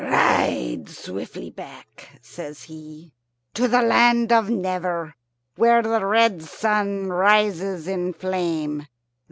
"Ride 0.03 0.89
swiftly 0.89 1.51
back," 1.51 2.17
says 2.23 2.63
he, 2.63 3.13
"to 3.53 3.67
the 3.67 3.83
land 3.83 4.31
of 4.33 4.49
Never, 4.49 5.13
where 5.57 5.83
the 5.83 6.03
red 6.07 6.41
sun 6.41 7.09
rises 7.09 7.87
in 7.87 8.11
flame. 8.11 8.87